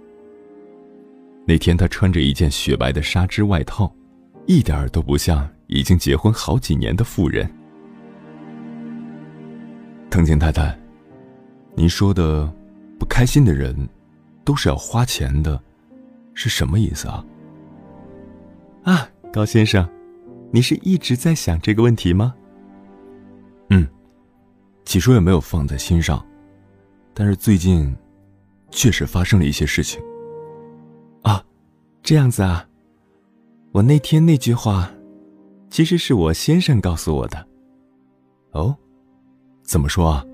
[1.46, 3.90] 那天，她穿着一件雪白的纱织外套，
[4.46, 7.50] 一点儿都不像已经结婚好几年的妇人。
[10.10, 10.78] 藤井太太，
[11.74, 12.46] 您说的
[12.98, 13.74] 不开心的人
[14.44, 15.58] 都是要花钱的，
[16.34, 17.24] 是什么意思啊？
[18.84, 19.88] 啊，高先生，
[20.50, 22.34] 你是一直在想这个问题吗？
[24.84, 26.24] 起初也没有放在心上，
[27.14, 27.94] 但是最近
[28.70, 30.00] 确实发生了一些事情。
[31.22, 31.42] 啊
[32.02, 32.66] 这样子啊，
[33.70, 34.90] 我那天那句话，
[35.70, 37.46] 其实是我先生告诉我的。
[38.50, 38.76] 哦，
[39.62, 40.24] 怎么说啊？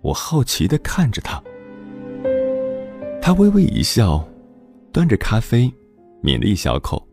[0.00, 1.42] 我好奇的看着他。
[3.20, 4.26] 他微微一笑，
[4.92, 5.70] 端着咖啡，
[6.22, 7.06] 抿了一小口，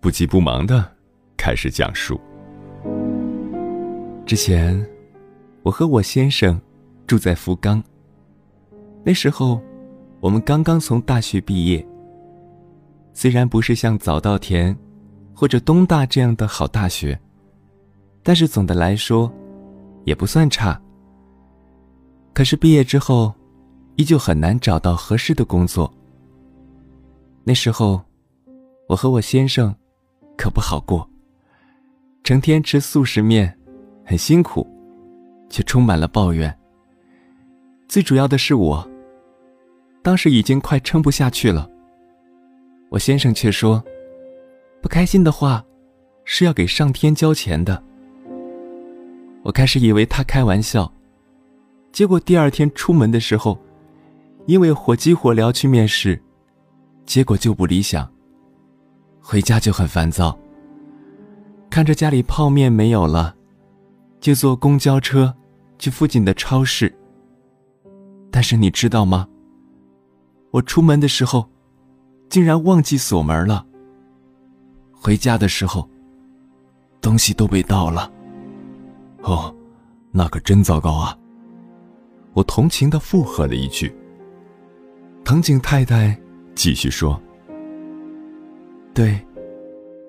[0.00, 0.84] 不急不忙的
[1.36, 2.20] 开始讲述。
[4.26, 4.84] 之前，
[5.62, 6.60] 我和我先生
[7.06, 7.82] 住在福冈。
[9.04, 9.60] 那时候，
[10.20, 11.86] 我们刚刚从大学毕业。
[13.12, 14.76] 虽然不是像早稻田
[15.34, 17.18] 或者东大这样的好大学，
[18.22, 19.30] 但是总的来说，
[20.04, 20.80] 也不算差。
[22.32, 23.32] 可是毕业之后，
[23.96, 25.92] 依旧很难找到合适的工作。
[27.44, 28.00] 那时候，
[28.88, 29.74] 我和我先生
[30.36, 31.06] 可不好过，
[32.24, 33.54] 成天吃速食面，
[34.06, 34.66] 很辛苦，
[35.52, 36.52] 却充满了抱怨。
[37.86, 38.90] 最主要的是我，
[40.02, 41.68] 当时已经快撑不下去了。
[42.88, 43.84] 我先生却说
[44.80, 45.62] ：“不开心的话，
[46.24, 47.80] 是要给上天交钱的。”
[49.44, 50.90] 我开始以为他开玩笑。
[51.92, 53.58] 结果第二天出门的时候，
[54.46, 56.20] 因为火急火燎去面试，
[57.04, 58.10] 结果就不理想。
[59.20, 60.38] 回家就很烦躁。
[61.68, 63.34] 看着家里泡面没有了，
[64.20, 65.34] 就坐公交车
[65.82, 66.94] 去附近的超市。
[68.30, 69.26] 但是你知道吗？
[70.52, 71.50] 我出门的时候，
[72.28, 73.66] 竟然忘记锁门了。
[74.92, 75.90] 回家的时候，
[77.00, 78.08] 东西都被盗了。
[79.22, 79.52] 哦，
[80.12, 81.18] 那可真糟糕啊！
[82.32, 83.92] 我同情的附和了一句。
[85.24, 86.16] 藤井太太
[86.54, 87.20] 继续说
[88.94, 89.20] ：“对，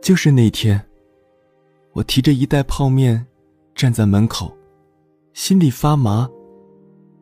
[0.03, 0.79] 就是那天，
[1.93, 3.25] 我提着一袋泡面，
[3.73, 4.55] 站在门口，
[5.33, 6.29] 心里发麻，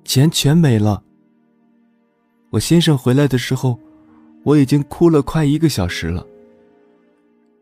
[0.03, 1.01] 钱全没了。
[2.49, 3.80] 我先生回来的时候，
[4.43, 6.26] 我已经哭了快一个小时了。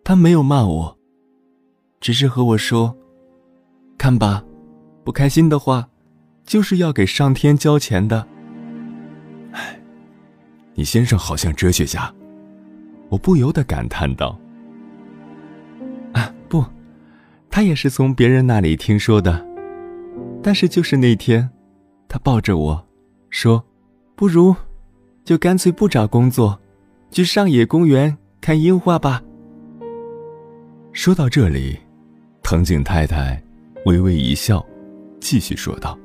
[0.04, 0.98] 他没有骂我，
[2.00, 2.96] 只是和我说
[3.98, 4.44] ：‘看吧，
[5.04, 5.88] 不开心的话。’”
[6.50, 8.28] 就是要给上天交钱的。
[9.52, 9.80] 哎，
[10.74, 12.12] 你先生好像哲学家，
[13.10, 14.36] 我不由得感叹道。
[16.12, 16.66] 啊，不，
[17.52, 19.48] 他也是从别人那里听说的。
[20.42, 21.50] 但是就是那天，
[22.08, 22.88] 他抱着我
[23.30, 23.64] 说
[24.16, 24.56] ：“不如，
[25.24, 26.60] 就干脆不找工作，
[27.12, 29.22] 去上野公园看樱花吧。”
[30.94, 31.78] 说到这里，
[32.42, 33.42] 藤井太太
[33.86, 34.66] 微微一笑，
[35.20, 35.98] 继续说道。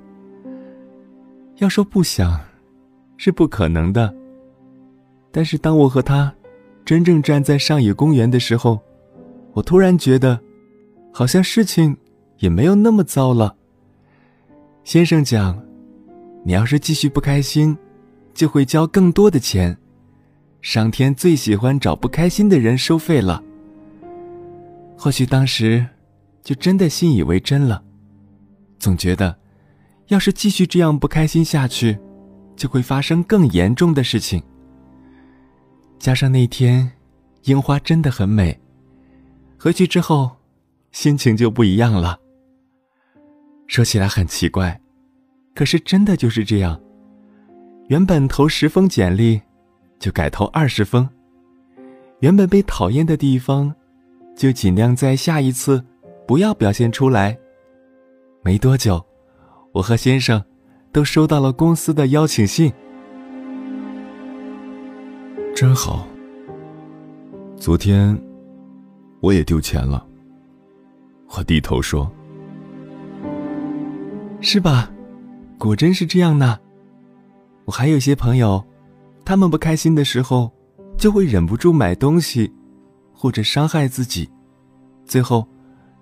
[1.59, 2.39] 要说不想，
[3.17, 4.13] 是不可能的。
[5.31, 6.33] 但是当我和他
[6.85, 8.81] 真正站在上野公园的时候，
[9.53, 10.39] 我突然觉得，
[11.13, 11.97] 好像事情
[12.39, 13.57] 也没有那么糟了。
[14.85, 15.59] 先生讲，
[16.45, 17.77] 你要是继续不开心，
[18.35, 19.77] 就会交更多的钱。
[20.61, 23.43] 上天最喜欢找不开心的人收费了。
[24.97, 25.85] 或许当时
[26.43, 27.83] 就真的信以为真了，
[28.79, 29.35] 总觉得。
[30.09, 31.99] 要是继续这样不开心下去，
[32.55, 34.43] 就会发生更严重的事情。
[35.99, 36.93] 加上那天，
[37.45, 38.61] 樱花真的很美，
[39.59, 40.31] 回去之后，
[40.93, 42.21] 心情就不一样了。
[43.67, 44.81] 说起来很奇怪，
[45.55, 46.81] 可是真的就是这样。
[47.89, 49.41] 原本投十封简历，
[49.99, 51.07] 就改投二十封；
[52.21, 53.75] 原本被讨厌的地方，
[54.37, 55.85] 就尽量在下一次
[56.27, 57.37] 不要表现出来。
[58.43, 59.05] 没多久。
[59.73, 60.41] 我和先生
[60.93, 62.73] 都收到了公司的邀请信，
[65.53, 66.07] 真好。
[67.57, 68.17] 昨天
[69.19, 70.07] 我也丢钱了。
[71.37, 72.09] 我低头说
[74.45, 74.91] ：“是吧？
[75.59, 76.59] 果真是这样呢。
[77.65, 78.63] 我还有些朋友，
[79.25, 80.53] 他们不开心的时候，
[80.99, 82.53] 就会忍不住买东西，
[83.15, 84.29] 或者伤害自己，
[85.07, 85.49] 最后，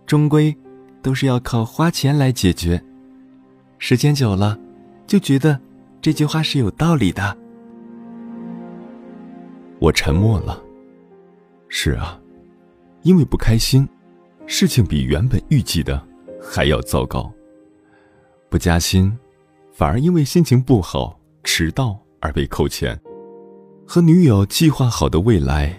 [0.07, 0.55] 终归
[1.01, 2.83] 都是要靠花钱来解决。”
[3.79, 4.59] 时间久了，
[5.07, 5.59] 就觉得
[6.01, 7.39] 这句话是有道理的。
[9.79, 10.61] 我沉默了。
[11.69, 12.21] 是啊，
[13.03, 13.89] 因为不开心，
[14.47, 16.05] 事情比原本预计的
[16.43, 17.33] 还要糟糕。
[18.53, 19.11] 不加薪，
[19.73, 23.01] 反而因为心情不好迟到而被扣钱，
[23.87, 25.75] 和女友计划好的未来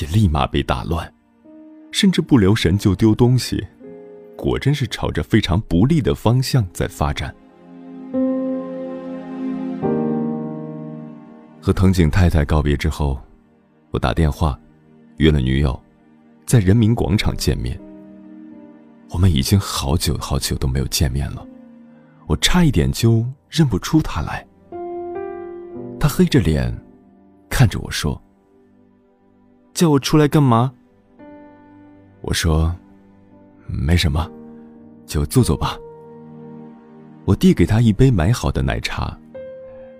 [0.00, 1.14] 也立马被打乱，
[1.92, 3.64] 甚至不留神就丢东西，
[4.36, 7.32] 果真是朝着非常不利的方向在发展。
[11.60, 13.20] 和藤井太太告别之后，
[13.92, 14.58] 我打电话
[15.18, 15.80] 约了女友，
[16.44, 17.80] 在人民广场见面。
[19.10, 21.46] 我们已经好久好久都没有见面了，
[22.26, 24.46] 我差一点就认不出他来。
[25.98, 26.72] 他黑着脸
[27.48, 28.20] 看着我说
[29.72, 30.72] ：“叫我出来干嘛？”
[32.22, 32.74] 我说
[33.66, 34.30] ：“没什么，
[35.06, 35.76] 就坐坐吧。”
[37.24, 39.16] 我递给他一杯买好的奶茶。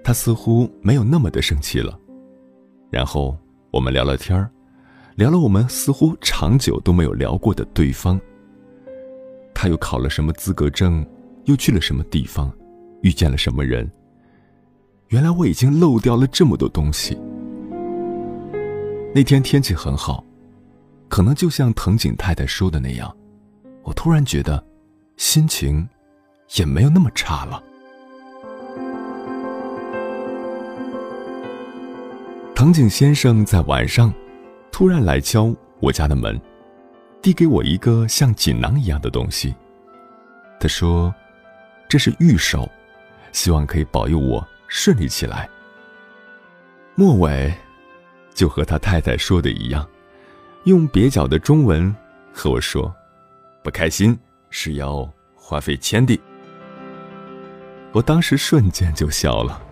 [0.05, 1.99] 他似乎没有那么的生气了，
[2.91, 3.37] 然后
[3.73, 4.49] 我们聊了天儿，
[5.17, 8.21] 聊了我们似乎长久都没有聊过的对方。
[9.53, 11.05] 他又考了什么资格证，
[11.47, 12.53] 又去了什么地方，
[13.03, 13.91] 遇见了什么人。
[15.09, 17.19] 原来我已经漏掉了这么多东西。
[19.15, 20.25] 那天天气很好，
[21.09, 23.17] 可能就像藤井太太说的那样，
[23.83, 24.63] 我突然觉得
[25.17, 25.89] 心情
[26.57, 27.63] 也没有那么差了。
[32.55, 34.13] 藤井先生在晚上
[34.73, 36.41] 突然来敲我家的门，
[37.23, 39.55] 递给我一个像锦囊一样的东西。
[40.59, 41.15] 他说
[41.89, 42.71] ：“这是玉手，
[43.33, 45.49] 希望可以保佑我顺利起来。”
[46.95, 47.53] 末尾
[48.35, 49.87] 就和他太太说的一样，
[50.65, 51.95] 用蹩脚的中文
[52.33, 52.95] 和我说
[53.63, 54.19] ：“不开心
[54.51, 56.19] 是要花费钱的。”
[57.93, 59.63] 我当时瞬间就笑了。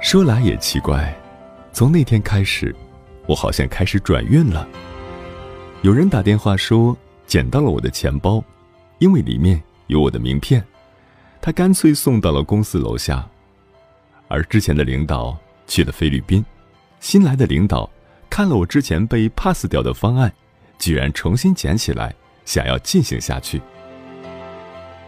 [0.00, 1.12] 说来也奇怪，
[1.72, 2.74] 从那天开始，
[3.26, 4.68] 我好像开始转运了。
[5.86, 8.42] 有人打电话说捡到了我的钱包，
[8.98, 10.60] 因为里面有我的名片，
[11.40, 13.24] 他干脆送到了公司楼下。
[14.26, 16.44] 而之前的领导去了菲律宾，
[16.98, 17.88] 新来的领导
[18.28, 20.32] 看了我之前被 pass 掉的方案，
[20.76, 22.12] 居然重新捡起来，
[22.44, 23.62] 想要进行下去。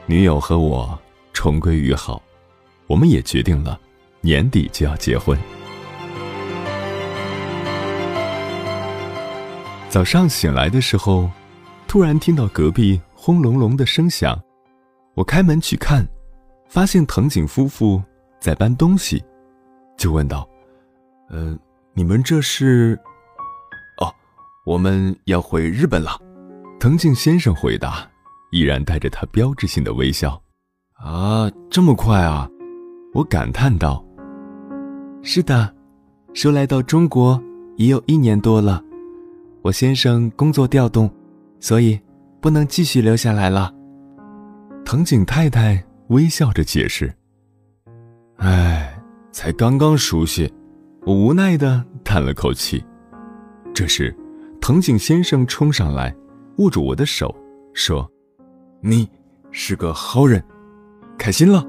[0.06, 0.96] 女友和我
[1.32, 2.22] 重归于好，
[2.86, 3.80] 我们也决定了。
[4.20, 5.36] 年底就要结婚。
[9.88, 11.30] 早上醒来的时候，
[11.86, 14.38] 突然听到隔壁轰隆隆的声响，
[15.14, 16.06] 我开门去看，
[16.68, 18.02] 发现藤井夫妇
[18.38, 19.24] 在搬东西，
[19.96, 20.46] 就问道
[21.30, 21.56] ：“呃，
[21.94, 23.00] 你们这是
[24.00, 24.12] ？”“哦，
[24.66, 26.20] 我们要回日本了。”
[26.78, 28.06] 藤井先生回答，
[28.52, 30.40] 依然带着他标志性的微笑。
[31.00, 32.46] “啊，这么快啊！”
[33.14, 34.04] 我感叹道。
[35.22, 35.74] 是的，
[36.34, 37.42] 说来到中国
[37.76, 38.84] 也有一年多了，
[39.62, 41.10] 我先生工作调动，
[41.60, 41.98] 所以
[42.40, 43.74] 不能继续留下来了。
[44.84, 47.12] 藤井太太微笑着解释
[48.38, 49.02] ：“哎，
[49.32, 50.52] 才刚刚熟悉。”
[51.06, 52.84] 我无奈的叹了口气。
[53.74, 54.14] 这时，
[54.60, 56.14] 藤井先生冲上来，
[56.58, 57.34] 握住我的手，
[57.72, 58.10] 说
[58.82, 59.08] ：“你
[59.50, 60.42] 是个好人，
[61.16, 61.64] 开心了。”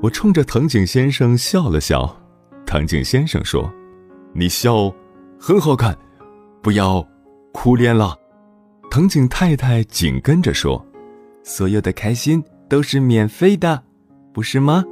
[0.00, 2.16] 我冲着藤井先生笑了笑，
[2.64, 3.70] 藤井先生说
[4.32, 4.90] ：“你笑，
[5.38, 5.94] 很好看，
[6.64, 7.06] 不要
[7.52, 8.18] 哭脸了。”
[8.90, 10.84] 藤井太太紧跟着说
[11.44, 13.84] ：“所有的开心都是免费的，
[14.32, 14.82] 不是吗？”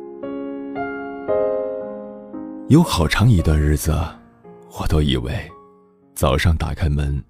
[2.68, 3.92] 有好长一段日子，
[4.78, 5.50] 我都以为，
[6.14, 7.22] 早上打开门，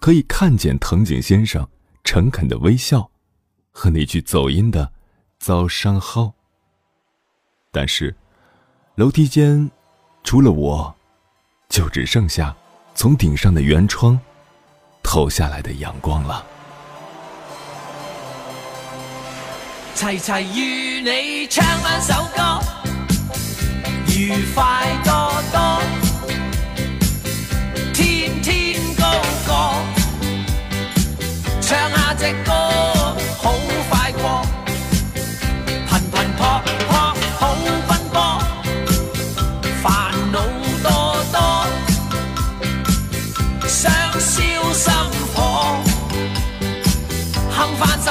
[0.00, 1.66] 可以看见藤井先生
[2.04, 3.10] 诚恳的微笑，
[3.70, 4.92] 和那句走音的
[5.38, 6.34] “早上好”。
[7.72, 8.14] 但是，
[8.94, 9.70] 楼梯间
[10.24, 10.94] 除了我，
[11.68, 12.56] 就只剩下
[12.96, 14.18] 从顶上的圆窗
[15.02, 16.42] 透下来的阳光了。
[19.94, 22.58] 齐齐与你唱翻首歌，
[24.16, 25.12] 愉快多
[25.52, 25.82] 多，
[27.92, 29.12] 天天高
[29.46, 29.52] 歌，
[31.60, 32.55] 唱下只歌，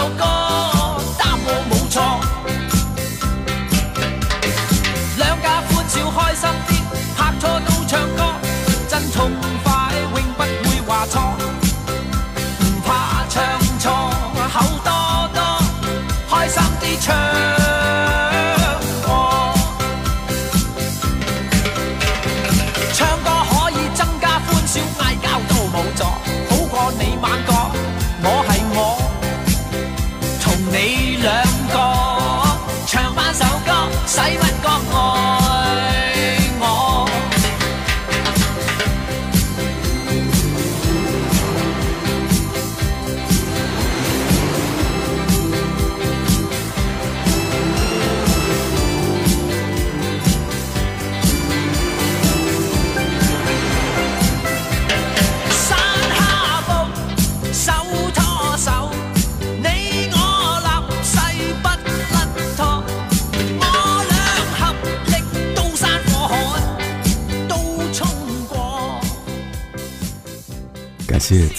[0.05, 0.44] 哼翻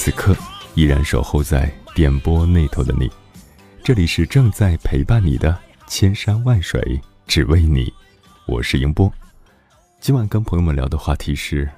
[0.07, 0.37] 此刻
[0.77, 3.11] 依然守候在点播那头的你，
[3.83, 7.93] 这里是正在陪伴你的千山万水只为你，
[8.47, 9.13] 我是迎波。
[9.99, 11.69] 今晚跟朋友们聊的话题是：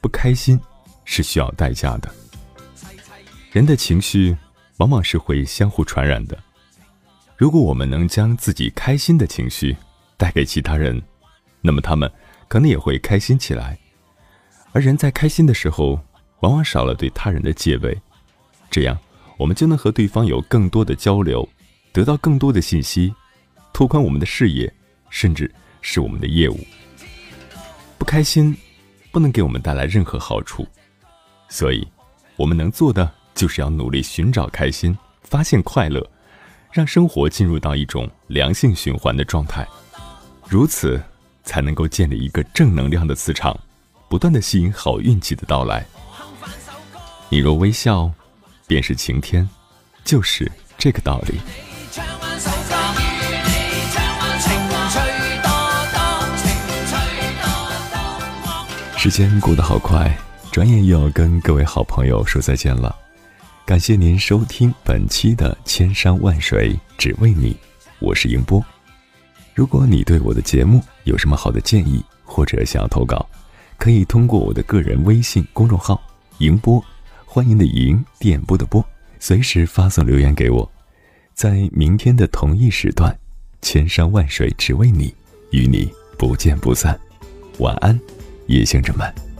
[0.00, 0.56] 不开心
[1.04, 2.08] 是需要代价的。
[3.50, 4.36] 人的情绪
[4.76, 6.38] 往往是会相互传染的。
[7.36, 9.76] 如果我们能将自己开心的情绪
[10.16, 11.02] 带给其他人，
[11.60, 12.08] 那么他们
[12.46, 13.76] 可能也会开心起来。
[14.70, 15.98] 而人在开心的时候，
[16.44, 17.98] 往往少了对他人的戒备，
[18.70, 18.98] 这样
[19.38, 21.48] 我们就能和对方有更多的交流，
[21.90, 23.14] 得到更多的信息。
[23.72, 24.70] 拓宽我们的视野，
[25.08, 26.60] 甚至是我们的业务。
[27.96, 28.54] 不开心，
[29.10, 30.68] 不能给我们带来任何好处，
[31.48, 31.88] 所以，
[32.36, 36.06] 我们能做的就是要努力寻找开心，发现快乐，
[36.70, 39.66] 让生活进入到一种良性循环的状态。
[40.46, 41.02] 如此，
[41.42, 43.58] 才能够建立一个正能量的磁场，
[44.10, 45.86] 不断的吸引好运气的到来。
[47.30, 48.10] 你若微笑，
[48.66, 49.48] 便是晴天，
[50.04, 51.38] 就是这个道理。
[58.96, 60.16] 时间过得好快，
[60.52, 62.94] 转眼又要跟各位好朋友说再见了。
[63.66, 67.52] 感谢您收听本期的《千山万水只为你》，
[67.98, 68.64] 我是迎波。
[69.54, 73.26] 如果你对我的节目有什么好的建议，或者想要投稿，
[73.78, 76.00] 可以通过我的个人微信公众号
[76.38, 76.82] “迎波”，
[77.34, 78.86] 欢迎的迎，电波的波，
[79.18, 80.70] 随时发送留言给我。
[81.34, 83.12] 在明天的同一时段，
[83.60, 85.08] 《千山万水只为你》，
[85.50, 86.96] 与你不见不散。
[87.58, 87.98] 晚安。
[88.46, 89.33] 夜行者们。